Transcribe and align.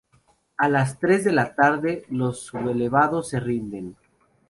A 0.57 0.67
las 0.67 0.97
tres 0.97 1.23
de 1.23 1.31
la 1.31 1.53
tarde 1.53 2.05
los 2.09 2.39
sublevados 2.39 3.29
se 3.29 3.39
rinden. 3.39 3.95